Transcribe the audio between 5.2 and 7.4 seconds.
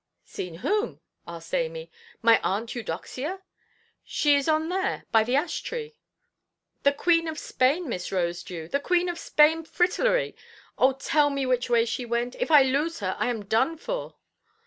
the ash–tree." "The Queen of